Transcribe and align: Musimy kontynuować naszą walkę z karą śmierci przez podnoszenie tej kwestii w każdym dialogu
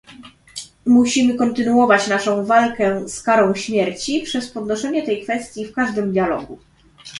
Musimy 0.85 1.33
kontynuować 1.35 2.07
naszą 2.07 2.45
walkę 2.45 3.09
z 3.09 3.21
karą 3.23 3.53
śmierci 3.55 4.21
przez 4.25 4.49
podnoszenie 4.51 5.03
tej 5.05 5.23
kwestii 5.23 5.65
w 5.65 5.73
każdym 5.73 6.11
dialogu 6.11 6.57